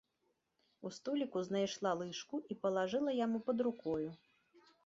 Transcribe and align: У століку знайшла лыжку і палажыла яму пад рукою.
У 0.89 0.91
століку 0.97 1.43
знайшла 1.49 1.93
лыжку 2.01 2.41
і 2.51 2.59
палажыла 2.65 3.11
яму 3.25 3.45
пад 3.51 3.57
рукою. 3.69 4.09